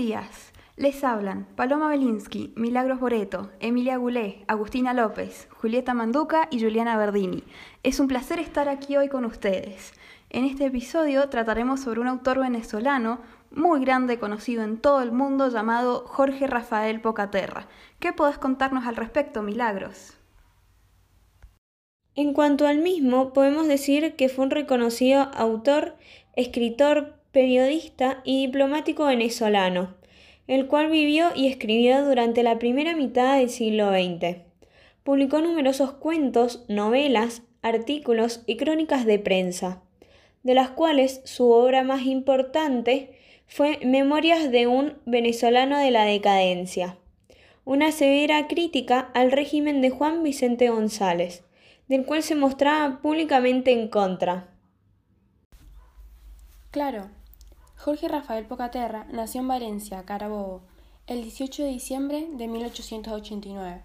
días. 0.00 0.52
Les 0.76 1.04
hablan 1.04 1.46
Paloma 1.56 1.90
Belinsky, 1.90 2.54
Milagros 2.56 3.00
Boreto, 3.00 3.50
Emilia 3.60 3.98
Goulet, 3.98 4.44
Agustina 4.48 4.94
López, 4.94 5.46
Julieta 5.50 5.92
Manduca 5.92 6.48
y 6.50 6.58
Juliana 6.58 6.96
Verdini. 6.96 7.44
Es 7.82 8.00
un 8.00 8.08
placer 8.08 8.38
estar 8.38 8.70
aquí 8.70 8.96
hoy 8.96 9.10
con 9.10 9.26
ustedes. 9.26 9.92
En 10.30 10.46
este 10.46 10.64
episodio 10.64 11.28
trataremos 11.28 11.80
sobre 11.80 12.00
un 12.00 12.06
autor 12.08 12.38
venezolano 12.38 13.20
muy 13.50 13.80
grande, 13.80 14.18
conocido 14.18 14.62
en 14.62 14.78
todo 14.78 15.02
el 15.02 15.12
mundo, 15.12 15.50
llamado 15.50 16.04
Jorge 16.06 16.46
Rafael 16.46 17.02
Pocaterra. 17.02 17.68
¿Qué 17.98 18.14
podés 18.14 18.38
contarnos 18.38 18.86
al 18.86 18.96
respecto, 18.96 19.42
Milagros? 19.42 20.14
En 22.14 22.32
cuanto 22.32 22.66
al 22.66 22.78
mismo, 22.78 23.34
podemos 23.34 23.68
decir 23.68 24.16
que 24.16 24.30
fue 24.30 24.46
un 24.46 24.50
reconocido 24.50 25.30
autor, 25.34 25.96
escritor, 26.36 27.19
periodista 27.32 28.20
y 28.24 28.46
diplomático 28.46 29.04
venezolano, 29.04 29.94
el 30.46 30.66
cual 30.66 30.90
vivió 30.90 31.28
y 31.34 31.46
escribió 31.46 32.04
durante 32.04 32.42
la 32.42 32.58
primera 32.58 32.96
mitad 32.96 33.38
del 33.38 33.50
siglo 33.50 33.90
XX. 33.90 34.38
Publicó 35.04 35.40
numerosos 35.40 35.92
cuentos, 35.92 36.64
novelas, 36.68 37.42
artículos 37.62 38.42
y 38.46 38.56
crónicas 38.56 39.06
de 39.06 39.18
prensa, 39.18 39.82
de 40.42 40.54
las 40.54 40.70
cuales 40.70 41.20
su 41.24 41.50
obra 41.50 41.84
más 41.84 42.02
importante 42.02 43.16
fue 43.46 43.78
Memorias 43.84 44.50
de 44.50 44.66
un 44.66 44.98
venezolano 45.06 45.78
de 45.78 45.90
la 45.90 46.04
decadencia, 46.04 46.96
una 47.64 47.92
severa 47.92 48.48
crítica 48.48 49.10
al 49.14 49.32
régimen 49.32 49.80
de 49.82 49.90
Juan 49.90 50.22
Vicente 50.22 50.68
González, 50.68 51.44
del 51.88 52.04
cual 52.04 52.22
se 52.22 52.34
mostraba 52.34 53.00
públicamente 53.02 53.72
en 53.72 53.88
contra. 53.88 54.48
Claro, 56.70 57.10
Jorge 57.82 58.08
Rafael 58.08 58.44
Pocaterra 58.44 59.06
nació 59.10 59.40
en 59.40 59.48
Valencia, 59.48 60.04
Carabobo, 60.04 60.60
el 61.06 61.22
18 61.22 61.62
de 61.62 61.70
diciembre 61.70 62.26
de 62.30 62.46
1889. 62.46 63.80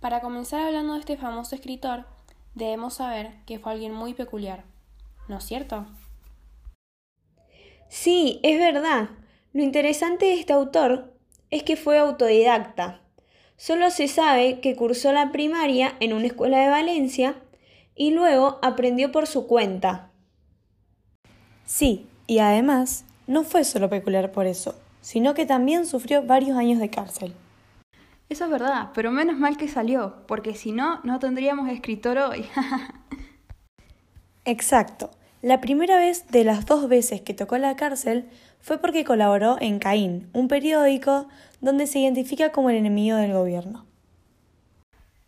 Para 0.00 0.22
comenzar 0.22 0.62
hablando 0.62 0.94
de 0.94 1.00
este 1.00 1.18
famoso 1.18 1.54
escritor, 1.54 2.06
debemos 2.54 2.94
saber 2.94 3.32
que 3.44 3.58
fue 3.58 3.72
alguien 3.72 3.92
muy 3.92 4.14
peculiar, 4.14 4.64
¿no 5.28 5.36
es 5.36 5.44
cierto? 5.44 5.84
Sí, 7.90 8.40
es 8.42 8.58
verdad. 8.58 9.10
Lo 9.52 9.62
interesante 9.62 10.24
de 10.24 10.40
este 10.40 10.54
autor 10.54 11.12
es 11.50 11.62
que 11.62 11.76
fue 11.76 11.98
autodidacta. 11.98 13.02
Solo 13.58 13.90
se 13.90 14.08
sabe 14.08 14.60
que 14.60 14.76
cursó 14.76 15.12
la 15.12 15.30
primaria 15.30 15.94
en 16.00 16.14
una 16.14 16.28
escuela 16.28 16.58
de 16.58 16.70
Valencia 16.70 17.34
y 17.94 18.12
luego 18.12 18.58
aprendió 18.62 19.12
por 19.12 19.26
su 19.26 19.46
cuenta. 19.46 20.10
Sí, 21.66 22.06
y 22.26 22.38
además, 22.38 23.04
no 23.26 23.44
fue 23.44 23.64
solo 23.64 23.88
peculiar 23.88 24.32
por 24.32 24.46
eso, 24.46 24.74
sino 25.00 25.34
que 25.34 25.46
también 25.46 25.86
sufrió 25.86 26.22
varios 26.22 26.56
años 26.56 26.78
de 26.78 26.90
cárcel. 26.90 27.34
Eso 28.28 28.44
es 28.44 28.50
verdad, 28.50 28.90
pero 28.94 29.10
menos 29.10 29.38
mal 29.38 29.56
que 29.56 29.68
salió, 29.68 30.16
porque 30.26 30.54
si 30.54 30.72
no, 30.72 31.00
no 31.04 31.18
tendríamos 31.18 31.68
escritor 31.68 32.18
hoy. 32.18 32.46
Exacto. 34.44 35.10
La 35.42 35.60
primera 35.60 35.98
vez 35.98 36.26
de 36.28 36.42
las 36.44 36.64
dos 36.64 36.88
veces 36.88 37.20
que 37.20 37.34
tocó 37.34 37.58
la 37.58 37.76
cárcel 37.76 38.30
fue 38.60 38.78
porque 38.78 39.04
colaboró 39.04 39.58
en 39.60 39.78
Caín, 39.78 40.30
un 40.32 40.48
periódico 40.48 41.28
donde 41.60 41.86
se 41.86 41.98
identifica 41.98 42.50
como 42.50 42.70
el 42.70 42.76
enemigo 42.76 43.18
del 43.18 43.34
gobierno. 43.34 43.84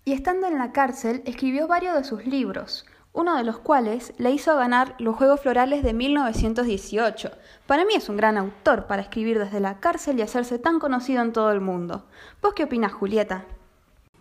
Y 0.07 0.13
estando 0.13 0.47
en 0.47 0.57
la 0.57 0.73
cárcel, 0.73 1.23
escribió 1.27 1.67
varios 1.67 1.95
de 1.97 2.05
sus 2.05 2.25
libros, 2.25 2.87
uno 3.17 3.35
de 3.35 3.45
los 3.45 3.59
cuales 3.59 4.13
le 4.19 4.31
hizo 4.31 4.55
ganar 4.57 4.95
los 4.99 5.17
Juegos 5.17 5.41
Florales 5.41 5.83
de 5.83 5.95
1918. 5.95 7.31
Para 7.67 7.87
mí 7.87 7.95
es 7.95 8.11
un 8.11 8.19
gran 8.19 8.37
autor 8.37 8.87
para 8.87 9.01
escribir 9.01 9.39
desde 9.39 9.59
la 9.59 9.81
cárcel 9.81 10.19
y 10.19 10.23
hacerse 10.23 10.59
tan 10.59 10.79
conocido 10.79 11.23
en 11.23 11.33
todo 11.33 11.51
el 11.51 11.63
mundo. 11.63 12.05
¿Vos 12.43 12.53
qué 12.53 12.65
opinas, 12.65 12.93
Julieta? 12.93 13.47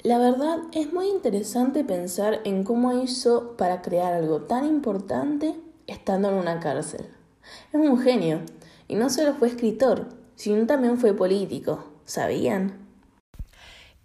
La 0.01 0.17
verdad 0.17 0.59
es 0.71 0.93
muy 0.93 1.09
interesante 1.09 1.83
pensar 1.83 2.39
en 2.45 2.63
cómo 2.63 2.93
hizo 3.03 3.57
para 3.57 3.81
crear 3.81 4.13
algo 4.13 4.43
tan 4.43 4.65
importante 4.65 5.55
estando 5.87 6.29
en 6.29 6.35
una 6.35 6.61
cárcel. 6.61 7.05
Es 7.73 7.79
un 7.79 7.99
genio, 7.99 8.39
y 8.87 8.95
no 8.95 9.09
solo 9.09 9.33
fue 9.33 9.49
escritor, 9.49 10.07
sino 10.35 10.65
también 10.67 10.97
fue 10.97 11.13
político. 11.13 11.83
¿Sabían? 12.05 12.85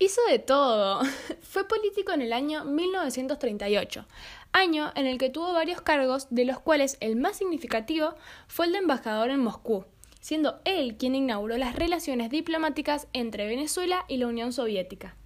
Hizo 0.02 0.22
de 0.30 0.38
todo. 0.38 1.02
Fue 1.42 1.68
político 1.68 2.12
en 2.12 2.22
el 2.22 2.32
año 2.32 2.64
1938, 2.64 4.06
año 4.52 4.92
en 4.94 5.06
el 5.06 5.18
que 5.18 5.30
tuvo 5.30 5.52
varios 5.52 5.80
cargos, 5.80 6.28
de 6.30 6.44
los 6.44 6.58
cuales 6.58 6.96
el 7.00 7.16
más 7.16 7.36
significativo 7.36 8.14
fue 8.46 8.66
el 8.66 8.72
de 8.72 8.78
embajador 8.78 9.30
en 9.30 9.40
Moscú, 9.40 9.84
siendo 10.20 10.60
él 10.64 10.96
quien 10.96 11.14
inauguró 11.14 11.56
las 11.56 11.76
relaciones 11.76 12.30
diplomáticas 12.30 13.08
entre 13.12 13.46
Venezuela 13.46 14.04
y 14.08 14.18
la 14.18 14.26
Unión 14.26 14.52
Soviética. 14.52 15.16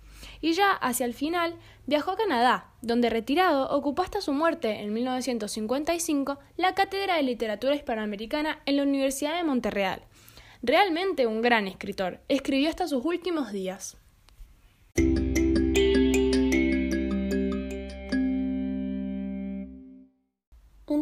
Y 0.41 0.53
ya 0.53 0.73
hacia 0.73 1.07
el 1.07 1.15
final 1.15 1.57
viajó 1.87 2.13
a 2.13 2.17
Canadá, 2.17 2.73
donde 2.83 3.11
retirado 3.11 3.71
ocupó 3.71 4.03
hasta 4.03 4.21
su 4.21 4.33
muerte 4.33 4.81
en 4.81 4.93
1955 4.93 6.39
la 6.57 6.75
cátedra 6.75 7.17
de 7.17 7.23
literatura 7.23 7.75
hispanoamericana 7.75 8.61
en 8.67 8.77
la 8.77 8.83
Universidad 8.83 9.37
de 9.37 9.45
Montreal. 9.45 10.03
Realmente 10.63 11.27
un 11.27 11.43
gran 11.43 11.67
escritor, 11.67 12.21
escribió 12.29 12.71
hasta 12.71 12.89
sus 12.89 13.05
últimos 13.05 13.53
días. 13.53 13.99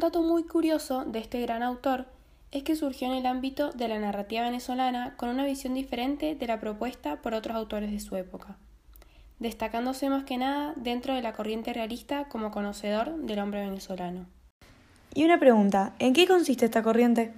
Dato 0.03 0.21
muy 0.21 0.43
curioso 0.43 1.05
de 1.05 1.21
este 1.21 1.41
gran 1.43 1.63
autor 1.63 2.07
es 2.51 2.65
que 2.65 2.75
surgió 2.75 3.07
en 3.07 3.15
el 3.15 3.25
ámbito 3.25 3.71
de 3.71 3.87
la 3.87 4.01
narrativa 4.01 4.43
venezolana 4.43 5.15
con 5.17 5.29
una 5.29 5.45
visión 5.45 5.75
diferente 5.75 6.35
de 6.35 6.47
la 6.49 6.59
propuesta 6.59 7.23
por 7.23 7.35
otros 7.35 7.57
autores 7.57 7.93
de 7.93 8.01
su 8.01 8.17
época, 8.17 8.57
destacándose 9.39 10.11
más 10.11 10.25
que 10.25 10.39
nada 10.39 10.75
dentro 10.75 11.15
de 11.15 11.23
la 11.23 11.33
corriente 11.33 11.73
realista 11.73 12.25
como 12.25 12.51
conocedor 12.51 13.15
del 13.15 13.39
hombre 13.39 13.61
venezolano. 13.61 14.27
Y 15.15 15.25
una 15.25 15.39
pregunta, 15.39 15.95
¿en 16.01 16.15
qué 16.15 16.27
consiste 16.27 16.65
esta 16.65 16.83
corriente? 16.83 17.33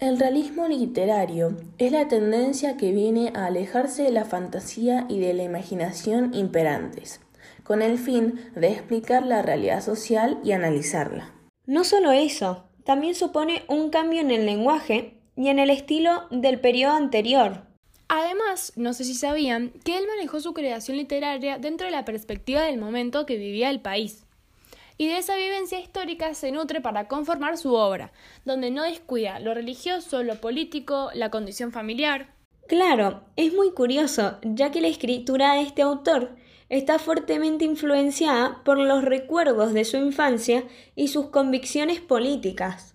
El 0.00 0.18
realismo 0.18 0.66
literario 0.66 1.56
es 1.78 1.92
la 1.92 2.08
tendencia 2.08 2.76
que 2.76 2.90
viene 2.90 3.32
a 3.36 3.46
alejarse 3.46 4.02
de 4.02 4.10
la 4.10 4.24
fantasía 4.24 5.06
y 5.08 5.20
de 5.20 5.32
la 5.32 5.44
imaginación 5.44 6.34
imperantes, 6.34 7.20
con 7.62 7.82
el 7.82 7.98
fin 7.98 8.40
de 8.56 8.72
explicar 8.72 9.24
la 9.24 9.42
realidad 9.42 9.80
social 9.80 10.40
y 10.42 10.50
analizarla. 10.50 11.30
No 11.66 11.84
solo 11.84 12.10
eso, 12.10 12.64
también 12.84 13.14
supone 13.14 13.62
un 13.68 13.90
cambio 13.90 14.20
en 14.20 14.32
el 14.32 14.46
lenguaje 14.46 15.14
y 15.36 15.48
en 15.48 15.60
el 15.60 15.70
estilo 15.70 16.24
del 16.30 16.58
periodo 16.58 16.94
anterior. 16.94 17.62
Además, 18.08 18.72
no 18.74 18.92
sé 18.92 19.04
si 19.04 19.14
sabían 19.14 19.70
que 19.84 19.96
él 19.96 20.04
manejó 20.08 20.40
su 20.40 20.54
creación 20.54 20.96
literaria 20.96 21.58
dentro 21.58 21.86
de 21.86 21.92
la 21.92 22.04
perspectiva 22.04 22.62
del 22.62 22.78
momento 22.78 23.26
que 23.26 23.36
vivía 23.36 23.70
el 23.70 23.80
país. 23.80 24.24
Y 24.98 25.06
de 25.06 25.18
esa 25.18 25.36
vivencia 25.36 25.78
histórica 25.78 26.34
se 26.34 26.50
nutre 26.50 26.80
para 26.80 27.06
conformar 27.06 27.56
su 27.56 27.74
obra, 27.74 28.12
donde 28.44 28.72
no 28.72 28.82
descuida 28.82 29.38
lo 29.38 29.54
religioso, 29.54 30.24
lo 30.24 30.40
político, 30.40 31.10
la 31.14 31.30
condición 31.30 31.70
familiar. 31.70 32.34
Claro, 32.66 33.22
es 33.36 33.54
muy 33.54 33.70
curioso, 33.70 34.38
ya 34.42 34.72
que 34.72 34.80
la 34.80 34.88
escritura 34.88 35.54
de 35.54 35.62
este 35.62 35.82
autor 35.82 36.36
está 36.72 36.98
fuertemente 36.98 37.66
influenciada 37.66 38.62
por 38.64 38.78
los 38.78 39.04
recuerdos 39.04 39.74
de 39.74 39.84
su 39.84 39.98
infancia 39.98 40.64
y 40.96 41.08
sus 41.08 41.26
convicciones 41.26 42.00
políticas. 42.00 42.94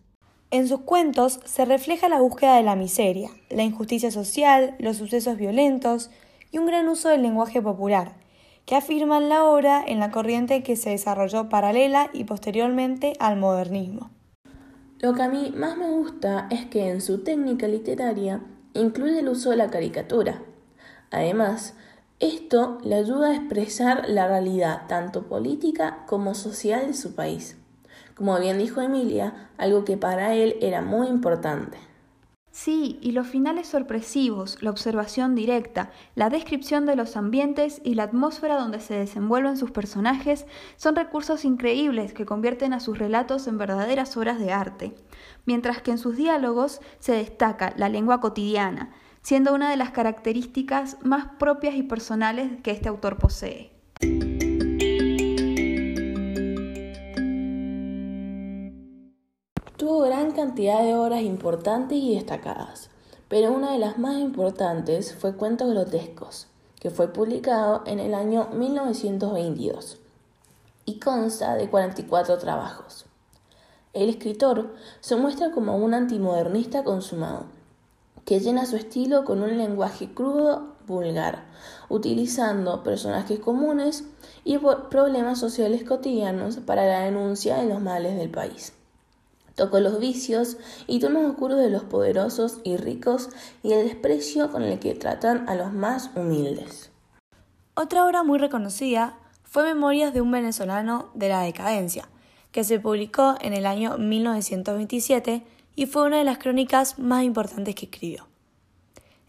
En 0.50 0.68
sus 0.68 0.80
cuentos 0.82 1.40
se 1.46 1.64
refleja 1.64 2.10
la 2.10 2.20
búsqueda 2.20 2.56
de 2.56 2.64
la 2.64 2.76
miseria, 2.76 3.30
la 3.52 3.62
injusticia 3.62 4.10
social, 4.10 4.74
los 4.80 4.98
sucesos 4.98 5.38
violentos 5.38 6.10
y 6.52 6.58
un 6.58 6.66
gran 6.66 6.88
uso 6.88 7.10
del 7.10 7.22
lenguaje 7.22 7.62
popular, 7.62 8.16
que 8.66 8.76
afirman 8.76 9.30
la 9.30 9.44
obra 9.44 9.84
en 9.86 10.00
la 10.00 10.10
corriente 10.10 10.64
que 10.64 10.76
se 10.76 10.90
desarrolló 10.90 11.48
paralela 11.48 12.10
y 12.14 12.24
posteriormente 12.24 13.14
al 13.20 13.38
modernismo. 13.38 14.10
Lo 14.98 15.14
que 15.14 15.22
a 15.22 15.30
mí 15.30 15.54
más 15.56 15.78
me 15.78 15.92
gusta 15.92 16.48
es 16.50 16.66
que 16.66 16.90
en 16.90 17.00
su 17.00 17.24
técnica 17.24 17.68
literaria 17.68 18.42
incluye 18.74 19.20
el 19.20 19.30
uso 19.30 19.52
de 19.52 19.58
la 19.58 19.70
caricatura. 19.70 20.42
Además, 21.12 21.76
esto 22.20 22.80
le 22.84 22.96
ayuda 22.96 23.30
a 23.30 23.36
expresar 23.36 24.10
la 24.10 24.28
realidad 24.28 24.88
tanto 24.88 25.28
política 25.28 26.04
como 26.08 26.34
social 26.34 26.88
de 26.88 26.94
su 26.96 27.14
país. 27.14 27.58
Como 28.16 28.40
bien 28.40 28.58
dijo 28.58 28.82
Emilia, 28.82 29.52
algo 29.58 29.86
que 29.86 29.98
para 29.98 30.34
él 30.34 30.56
era 30.60 30.82
muy 30.82 31.08
importante. 31.08 31.78
Sí, 32.50 32.98
y 33.04 33.12
los 33.12 33.28
finales 33.28 33.68
sorpresivos, 33.68 34.64
la 34.64 34.72
observación 34.72 35.36
directa, 35.36 35.92
la 36.16 36.32
descripción 36.32 36.88
de 36.88 36.96
los 36.96 37.16
ambientes 37.16 37.80
y 37.84 37.94
la 37.94 38.06
atmósfera 38.06 38.58
donde 38.58 38.80
se 38.80 38.96
desenvuelven 38.96 39.58
sus 39.58 39.70
personajes 39.70 40.48
son 40.76 40.96
recursos 40.96 41.46
increíbles 41.46 42.14
que 42.14 42.26
convierten 42.26 42.74
a 42.74 42.80
sus 42.80 42.98
relatos 42.98 43.46
en 43.46 43.60
verdaderas 43.60 44.18
obras 44.18 44.40
de 44.40 44.52
arte, 44.52 44.96
mientras 45.46 45.84
que 45.84 45.92
en 45.92 46.00
sus 46.00 46.18
diálogos 46.18 46.82
se 46.98 47.12
destaca 47.12 47.76
la 47.78 47.90
lengua 47.90 48.20
cotidiana, 48.22 48.92
siendo 49.28 49.54
una 49.54 49.70
de 49.70 49.76
las 49.76 49.92
características 49.92 50.96
más 51.04 51.26
propias 51.38 51.76
y 51.76 51.84
personales 51.84 52.62
que 52.64 52.72
este 52.72 52.88
autor 52.88 53.18
posee. 53.18 53.74
Tuvo 59.76 60.00
gran 60.04 60.32
cantidad 60.32 60.82
de 60.82 60.96
obras 60.96 61.24
importantes 61.24 61.98
y 61.98 62.16
destacadas, 62.16 62.90
pero 63.28 63.52
una 63.52 63.74
de 63.74 63.80
las 63.80 64.00
más 64.00 64.18
importantes 64.18 65.14
fue 65.14 65.36
Cuentos 65.36 65.72
Grotescos, 65.72 66.48
que 66.80 66.90
fue 66.90 67.12
publicado 67.12 67.84
en 67.86 68.00
el 68.00 68.14
año 68.14 68.48
1922 68.54 69.98
y 70.86 71.00
consta 71.00 71.56
de 71.56 71.70
44 71.70 72.38
trabajos. 72.38 73.06
El 73.92 74.08
escritor 74.08 74.74
se 75.02 75.18
muestra 75.18 75.52
como 75.52 75.76
un 75.76 75.94
antimodernista 75.94 76.86
consumado, 76.86 77.57
que 78.28 78.42
llena 78.42 78.66
su 78.66 78.76
estilo 78.76 79.24
con 79.24 79.42
un 79.42 79.58
lenguaje 79.58 80.10
crudo, 80.14 80.76
vulgar, 80.86 81.46
utilizando 81.88 82.84
personajes 82.84 83.40
comunes 83.40 84.04
y 84.44 84.58
problemas 84.58 85.40
sociales 85.40 85.86
cotidianos 85.86 86.58
para 86.58 86.86
la 86.86 87.00
denuncia 87.00 87.56
de 87.56 87.70
los 87.70 87.82
males 87.82 88.18
del 88.18 88.30
país. 88.30 88.74
Tocó 89.56 89.80
los 89.80 90.02
vicios 90.02 90.58
y 90.88 91.00
tonos 91.00 91.26
oscuros 91.26 91.58
de 91.58 91.70
los 91.70 91.86
poderosos 91.86 92.60
y 92.66 92.76
ricos 92.76 93.30
y 93.64 93.72
el 93.72 93.88
desprecio 93.88 94.52
con 94.52 94.62
el 94.62 94.78
que 94.80 94.94
tratan 94.94 95.48
a 95.48 95.56
los 95.56 95.72
más 95.72 96.12
humildes. 96.14 96.92
Otra 97.76 98.06
obra 98.06 98.24
muy 98.24 98.40
reconocida 98.40 99.18
fue 99.44 99.64
Memorias 99.64 100.14
de 100.14 100.20
un 100.20 100.32
venezolano 100.32 101.12
de 101.14 101.30
la 101.30 101.44
decadencia, 101.44 102.10
que 102.52 102.66
se 102.66 102.78
publicó 102.78 103.36
en 103.40 103.54
el 103.54 103.66
año 103.66 103.98
1927 103.98 105.46
y 105.78 105.86
fue 105.86 106.04
una 106.04 106.18
de 106.18 106.24
las 106.24 106.40
crónicas 106.40 106.98
más 106.98 107.24
importantes 107.24 107.76
que 107.76 107.86
escribió. 107.86 108.28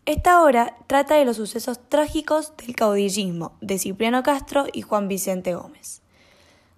Esta 0.07 0.43
obra 0.43 0.79
trata 0.87 1.15
de 1.15 1.27
los 1.27 1.37
sucesos 1.37 1.79
trágicos 1.91 2.55
del 2.57 2.75
caudillismo 2.75 3.53
de 3.61 3.79
Cipriano 3.79 4.23
Castro 4.23 4.65
y 4.73 4.81
Juan 4.81 5.09
Vicente 5.09 5.55
Gómez. 5.55 6.01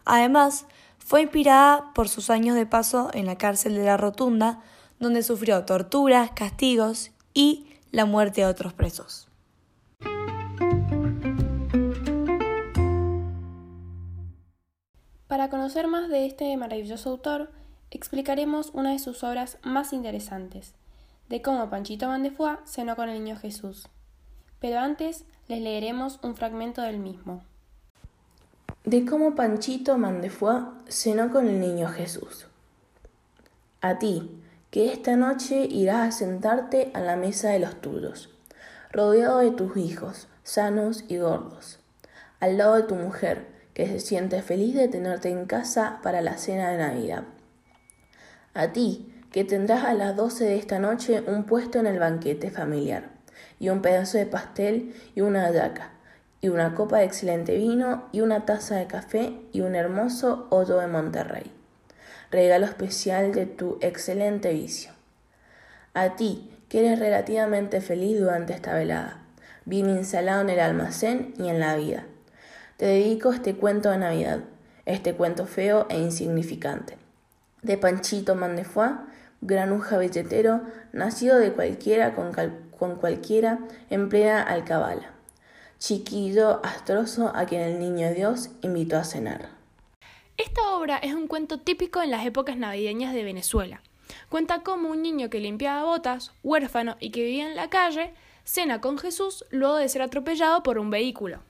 Además, 0.04 0.66
fue 0.98 1.22
inspirada 1.22 1.92
por 1.94 2.08
sus 2.08 2.30
años 2.30 2.56
de 2.56 2.66
paso 2.66 3.10
en 3.14 3.26
la 3.26 3.38
cárcel 3.38 3.76
de 3.76 3.84
la 3.84 3.96
Rotunda, 3.96 4.60
donde 4.98 5.22
sufrió 5.22 5.64
torturas, 5.64 6.32
castigos 6.32 7.12
y 7.32 7.68
la 7.92 8.06
muerte 8.06 8.40
de 8.40 8.48
otros 8.48 8.72
presos. 8.72 9.28
Para 15.28 15.48
conocer 15.48 15.86
más 15.86 16.08
de 16.08 16.26
este 16.26 16.56
maravilloso 16.56 17.10
autor, 17.10 17.52
explicaremos 17.90 18.70
una 18.72 18.92
de 18.92 18.98
sus 18.98 19.24
obras 19.24 19.58
más 19.62 19.92
interesantes, 19.92 20.74
de 21.28 21.42
cómo 21.42 21.70
Panchito 21.70 22.08
Mandefuá 22.08 22.60
cenó 22.64 22.96
con 22.96 23.08
el 23.08 23.22
niño 23.22 23.36
Jesús. 23.36 23.88
Pero 24.60 24.78
antes 24.80 25.24
les 25.48 25.60
leeremos 25.60 26.18
un 26.22 26.36
fragmento 26.36 26.82
del 26.82 26.98
mismo. 26.98 27.42
De 28.84 29.04
cómo 29.04 29.34
Panchito 29.34 29.98
Mandefuá 29.98 30.74
cenó 30.88 31.30
con 31.30 31.48
el 31.48 31.60
niño 31.60 31.88
Jesús. 31.88 32.46
A 33.80 33.98
ti, 33.98 34.30
que 34.70 34.92
esta 34.92 35.16
noche 35.16 35.66
irás 35.70 36.08
a 36.08 36.18
sentarte 36.18 36.90
a 36.94 37.00
la 37.00 37.16
mesa 37.16 37.50
de 37.50 37.58
los 37.58 37.80
tuyos, 37.80 38.30
rodeado 38.92 39.38
de 39.38 39.50
tus 39.50 39.76
hijos, 39.76 40.28
sanos 40.42 41.04
y 41.08 41.18
gordos, 41.18 41.78
al 42.38 42.58
lado 42.58 42.74
de 42.74 42.82
tu 42.84 42.94
mujer, 42.94 43.48
que 43.74 43.86
se 43.86 44.00
siente 44.00 44.42
feliz 44.42 44.74
de 44.74 44.88
tenerte 44.88 45.30
en 45.30 45.46
casa 45.46 46.00
para 46.02 46.20
la 46.20 46.36
cena 46.38 46.70
de 46.70 46.78
Navidad. 46.78 47.24
A 48.54 48.72
ti, 48.72 49.12
que 49.32 49.44
tendrás 49.44 49.84
a 49.84 49.94
las 49.94 50.16
12 50.16 50.44
de 50.44 50.56
esta 50.56 50.78
noche 50.78 51.22
un 51.26 51.44
puesto 51.44 51.78
en 51.78 51.86
el 51.86 51.98
banquete 51.98 52.50
familiar, 52.50 53.10
y 53.58 53.68
un 53.68 53.82
pedazo 53.82 54.18
de 54.18 54.26
pastel 54.26 54.94
y 55.14 55.20
una 55.20 55.46
ayaca, 55.46 55.92
y 56.40 56.48
una 56.48 56.74
copa 56.74 56.98
de 56.98 57.04
excelente 57.04 57.56
vino 57.56 58.08
y 58.12 58.22
una 58.22 58.46
taza 58.46 58.76
de 58.76 58.86
café 58.86 59.32
y 59.52 59.60
un 59.60 59.74
hermoso 59.74 60.46
hoyo 60.50 60.78
de 60.78 60.86
Monterrey. 60.86 61.52
Regalo 62.30 62.66
especial 62.66 63.32
de 63.32 63.46
tu 63.46 63.78
excelente 63.80 64.52
vicio. 64.52 64.92
A 65.94 66.16
ti, 66.16 66.50
que 66.68 66.80
eres 66.80 66.98
relativamente 66.98 67.80
feliz 67.80 68.18
durante 68.18 68.52
esta 68.52 68.74
velada, 68.74 69.22
bien 69.64 69.90
instalado 69.90 70.40
en 70.40 70.50
el 70.50 70.60
almacén 70.60 71.34
y 71.38 71.48
en 71.48 71.60
la 71.60 71.76
vida 71.76 72.04
te 72.80 72.86
dedico 72.86 73.30
este 73.30 73.56
cuento 73.56 73.90
de 73.90 73.98
Navidad, 73.98 74.40
este 74.86 75.12
cuento 75.12 75.44
feo 75.44 75.86
e 75.90 75.98
insignificante. 75.98 76.96
De 77.62 77.76
Panchito 77.76 78.34
Mandefuá, 78.34 79.06
granuja 79.40 79.98
billetero, 79.98 80.62
nacido 80.92 81.38
de 81.38 81.52
cualquiera 81.52 82.14
con, 82.14 82.32
con 82.78 82.96
cualquiera 82.96 83.58
en 83.90 84.08
plena 84.08 84.42
alcabala. 84.42 85.12
Chiquillo 85.78 86.60
astroso 86.64 87.32
a 87.34 87.46
quien 87.46 87.62
el 87.62 87.78
niño 87.78 88.12
Dios 88.12 88.50
invitó 88.62 88.98
a 88.98 89.04
cenar. 89.04 89.48
Esta 90.36 90.74
obra 90.74 90.96
es 90.98 91.14
un 91.14 91.26
cuento 91.26 91.60
típico 91.60 92.00
en 92.02 92.10
las 92.10 92.24
épocas 92.24 92.56
navideñas 92.56 93.12
de 93.12 93.24
Venezuela. 93.24 93.82
Cuenta 94.28 94.62
cómo 94.62 94.90
un 94.90 95.02
niño 95.02 95.28
que 95.30 95.40
limpiaba 95.40 95.84
botas, 95.84 96.32
huérfano 96.42 96.96
y 96.98 97.10
que 97.10 97.24
vivía 97.24 97.46
en 97.46 97.56
la 97.56 97.68
calle, 97.68 98.12
cena 98.44 98.80
con 98.80 98.98
Jesús 98.98 99.44
luego 99.50 99.76
de 99.76 99.88
ser 99.88 100.02
atropellado 100.02 100.62
por 100.62 100.78
un 100.78 100.90
vehículo. 100.90 101.40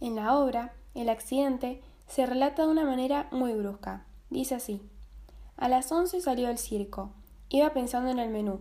En 0.00 0.16
la 0.16 0.36
obra, 0.36 0.72
el 0.94 1.08
accidente 1.08 1.80
se 2.08 2.26
relata 2.26 2.64
de 2.64 2.68
una 2.70 2.84
manera 2.84 3.28
muy 3.30 3.52
brusca. 3.52 4.04
Dice 4.30 4.54
así: 4.54 4.80
A 5.56 5.68
las 5.68 5.92
once 5.92 6.20
salió 6.20 6.48
del 6.48 6.58
circo. 6.58 7.10
Iba 7.48 7.72
pensando 7.72 8.10
en 8.10 8.18
el 8.18 8.30
menú: 8.30 8.60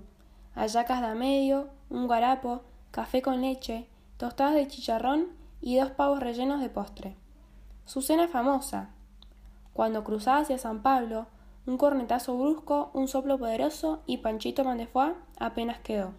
hallacas 0.55 1.01
de 1.01 1.07
a 1.07 1.15
medio, 1.15 1.69
un 1.89 2.07
guarapo, 2.07 2.61
café 2.91 3.21
con 3.21 3.41
leche, 3.41 3.87
tostadas 4.17 4.55
de 4.55 4.67
chicharrón 4.67 5.27
y 5.61 5.77
dos 5.77 5.91
pavos 5.91 6.19
rellenos 6.19 6.61
de 6.61 6.69
postre. 6.69 7.15
Su 7.85 8.01
cena 8.01 8.27
famosa. 8.27 8.89
Cuando 9.73 10.03
cruzaba 10.03 10.39
hacia 10.39 10.57
San 10.57 10.81
Pablo, 10.81 11.27
un 11.65 11.77
cornetazo 11.77 12.37
brusco, 12.37 12.91
un 12.93 13.07
soplo 13.07 13.37
poderoso 13.37 14.01
y 14.05 14.17
Panchito 14.17 14.63
Mandefuá 14.63 15.15
apenas 15.39 15.79
quedó, 15.79 16.13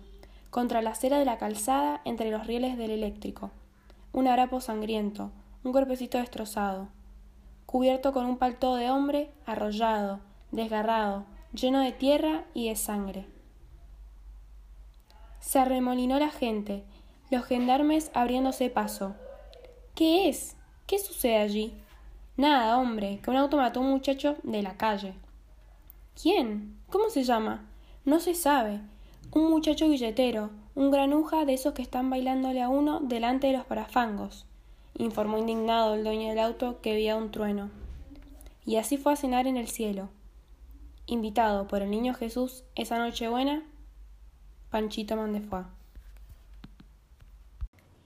contra 0.51 0.81
la 0.81 0.91
acera 0.91 1.19
de 1.19 1.25
la 1.25 1.39
calzada 1.39 2.01
entre 2.05 2.31
los 2.31 2.47
rieles 2.47 2.79
del 2.79 2.93
eléctrico 2.93 3.51
un 4.13 4.27
harapo 4.27 4.61
sangriento, 4.61 5.31
un 5.63 5.73
cuerpecito 5.73 6.19
destrozado, 6.19 6.89
cubierto 7.71 8.13
con 8.13 8.27
un 8.27 8.37
palto 8.37 8.75
de 8.75 8.91
hombre, 8.91 9.31
arrollado, 9.47 10.19
desgarrado, 10.51 11.25
lleno 11.53 11.79
de 11.79 11.93
tierra 11.93 12.45
y 12.53 12.69
de 12.69 12.75
sangre. 12.75 13.29
Se 15.39 15.61
arremolinó 15.61 16.19
la 16.19 16.31
gente, 16.31 16.83
los 17.31 17.45
gendarmes 17.45 18.11
abriéndose 18.13 18.71
paso. 18.71 19.15
¿Qué 19.95 20.29
es? 20.29 20.57
¿Qué 20.89 20.99
sucede 20.99 21.37
allí? 21.37 21.73
Nada, 22.37 22.77
hombre, 22.77 23.21
que 23.23 23.31
un 23.31 23.37
auto 23.37 23.57
mató 23.57 23.79
a 23.79 23.85
un 23.85 23.91
muchacho 23.91 24.35
de 24.43 24.63
la 24.63 24.77
calle. 24.77 25.15
¿Quién? 26.21 26.77
¿Cómo 26.89 27.09
se 27.09 27.23
llama? 27.23 27.71
No 28.05 28.19
se 28.19 28.35
sabe. 28.35 28.81
Un 29.31 29.49
muchacho 29.49 29.89
billetero, 29.89 30.51
un 30.75 30.91
granuja 30.91 31.45
de 31.45 31.55
esos 31.55 31.73
que 31.75 31.83
están 31.83 32.11
bailándole 32.11 32.63
a 32.63 32.69
uno 32.69 32.99
delante 32.99 33.47
de 33.47 33.53
los 33.53 33.65
parafangos, 33.65 34.50
informó 34.97 35.39
indignado 35.39 35.95
el 35.95 36.05
dueño 36.05 36.29
del 36.29 36.39
auto 36.39 36.81
que 36.81 36.95
veía 36.95 37.17
un 37.17 37.31
trueno. 37.31 37.71
Y 38.65 38.77
así 38.77 38.97
fue 38.97 39.13
a 39.13 39.17
cenar 39.17 39.47
en 39.47 39.57
el 39.57 39.69
cielo. 39.69 40.09
Invitado 41.07 41.67
por 41.67 41.83
el 41.83 41.91
niño 41.91 42.15
Jesús 42.15 42.65
esa 42.75 42.99
noche 42.99 43.29
buena, 43.29 43.63
Panchito 44.71 45.17
Mandefuá. 45.17 45.71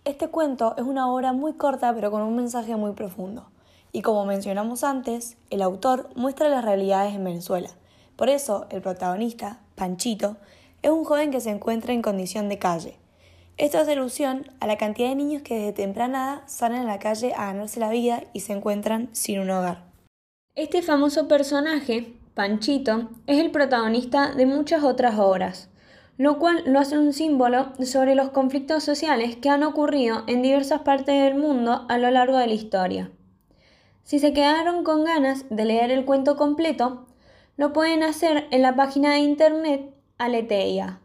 Este 0.05 0.29
cuento 0.29 0.75
es 0.77 0.85
una 0.85 1.11
obra 1.11 1.33
muy 1.33 1.55
corta 1.55 1.95
pero 1.95 2.11
con 2.11 2.23
un 2.23 2.37
mensaje 2.37 2.77
muy 2.77 2.93
profundo. 2.93 3.49
Y 3.93 4.03
como 4.03 4.25
mencionamos 4.25 4.85
antes, 4.85 5.37
el 5.51 5.63
autor 5.63 6.11
muestra 6.17 6.49
las 6.49 6.65
realidades 6.65 7.15
en 7.15 7.25
Venezuela. 7.25 7.71
Por 8.17 8.29
eso, 8.29 8.67
el 8.71 8.83
protagonista, 8.83 9.61
Panchito, 9.77 10.37
es 10.83 10.91
un 10.91 11.05
joven 11.05 11.31
que 11.31 11.41
se 11.41 11.51
encuentra 11.51 11.93
en 11.93 12.03
condición 12.03 12.49
de 12.49 12.59
calle. 12.59 12.97
Esto 13.57 13.79
hace 13.79 13.93
alusión 13.93 14.47
a 14.59 14.67
la 14.67 14.77
cantidad 14.77 15.11
de 15.11 15.15
niños 15.15 15.43
que 15.43 15.55
desde 15.55 15.73
temprana 15.73 16.25
edad 16.25 16.43
salen 16.47 16.81
a 16.81 16.85
la 16.85 16.99
calle 16.99 17.33
a 17.35 17.47
ganarse 17.47 17.79
la 17.79 17.91
vida 17.91 18.25
y 18.33 18.41
se 18.41 18.53
encuentran 18.53 19.09
sin 19.13 19.39
un 19.39 19.51
hogar. 19.51 19.85
Este 20.57 20.83
famoso 20.83 21.29
personaje, 21.29 22.15
Panchito, 22.35 23.11
es 23.29 23.39
el 23.39 23.53
protagonista 23.53 24.35
de 24.35 24.47
muchas 24.47 24.83
otras 24.83 25.21
obras, 25.21 25.69
lo 26.19 26.41
cual 26.41 26.65
lo 26.67 26.81
hace 26.81 26.99
un 26.99 27.13
símbolo 27.13 27.73
sobre 27.85 28.17
los 28.17 28.31
conflictos 28.31 28.83
sociales 28.83 29.37
que 29.37 29.51
han 29.51 29.63
ocurrido 29.63 30.25
en 30.27 30.43
diversas 30.43 30.81
partes 30.81 31.23
del 31.23 31.37
mundo 31.37 31.87
a 31.89 31.99
lo 31.99 32.11
largo 32.11 32.39
de 32.39 32.49
la 32.49 32.55
historia. 32.55 33.13
Si 34.03 34.19
se 34.19 34.33
quedaron 34.33 34.83
con 34.83 35.05
ganas 35.05 35.45
de 35.49 35.65
leer 35.65 35.93
el 35.93 36.05
cuento 36.05 36.37
completo, 36.37 37.07
lo 37.57 37.73
pueden 37.73 38.03
hacer 38.03 38.49
en 38.51 38.63
la 38.63 38.75
página 38.75 39.13
de 39.13 39.21
internet 39.21 39.95
Aleteia. 40.19 41.01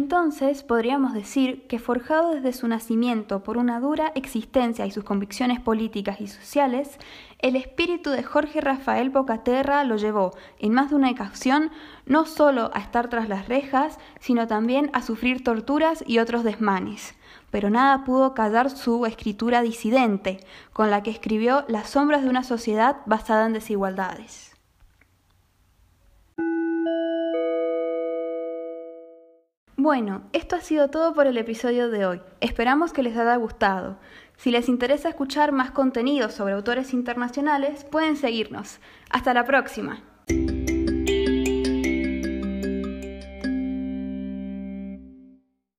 Entonces 0.00 0.62
podríamos 0.62 1.12
decir 1.12 1.66
que 1.66 1.78
forjado 1.78 2.30
desde 2.30 2.54
su 2.54 2.66
nacimiento 2.66 3.42
por 3.42 3.58
una 3.58 3.80
dura 3.80 4.12
existencia 4.14 4.86
y 4.86 4.90
sus 4.90 5.04
convicciones 5.04 5.60
políticas 5.60 6.22
y 6.22 6.26
sociales, 6.26 6.98
el 7.38 7.54
espíritu 7.54 8.08
de 8.08 8.22
Jorge 8.22 8.62
Rafael 8.62 9.10
Bocaterra 9.10 9.84
lo 9.84 9.98
llevó, 9.98 10.32
en 10.58 10.72
más 10.72 10.88
de 10.88 10.96
una 10.96 11.10
ocasión, 11.10 11.70
no 12.06 12.24
solo 12.24 12.70
a 12.72 12.78
estar 12.80 13.10
tras 13.10 13.28
las 13.28 13.46
rejas, 13.46 13.98
sino 14.20 14.46
también 14.46 14.88
a 14.94 15.02
sufrir 15.02 15.44
torturas 15.44 16.02
y 16.06 16.18
otros 16.18 16.44
desmanes. 16.44 17.14
Pero 17.50 17.68
nada 17.68 18.02
pudo 18.02 18.32
callar 18.32 18.70
su 18.70 19.04
escritura 19.04 19.60
disidente, 19.60 20.40
con 20.72 20.90
la 20.90 21.02
que 21.02 21.10
escribió 21.10 21.66
Las 21.68 21.90
sombras 21.90 22.22
de 22.22 22.30
una 22.30 22.42
sociedad 22.42 23.02
basada 23.04 23.44
en 23.44 23.52
desigualdades. 23.52 24.50
Bueno, 29.82 30.24
esto 30.34 30.56
ha 30.56 30.60
sido 30.60 30.88
todo 30.88 31.14
por 31.14 31.26
el 31.26 31.38
episodio 31.38 31.88
de 31.88 32.04
hoy. 32.04 32.20
Esperamos 32.40 32.92
que 32.92 33.02
les 33.02 33.16
haya 33.16 33.34
gustado. 33.36 33.96
Si 34.36 34.50
les 34.50 34.68
interesa 34.68 35.08
escuchar 35.08 35.52
más 35.52 35.70
contenido 35.70 36.28
sobre 36.28 36.52
autores 36.52 36.92
internacionales, 36.92 37.84
pueden 37.84 38.18
seguirnos. 38.18 38.78
Hasta 39.08 39.32
la 39.32 39.46
próxima. 39.46 40.02